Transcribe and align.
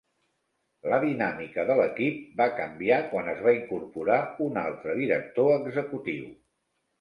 La 0.91 0.97
dinàmica 1.01 1.65
de 1.67 1.75
l'equip 1.79 2.23
va 2.41 2.47
canviar 2.61 2.97
quan 3.11 3.29
es 3.35 3.43
va 3.49 3.53
incorporar 3.59 4.17
un 4.47 4.59
altre 4.63 4.97
director 5.03 5.53
executiu. 5.59 6.27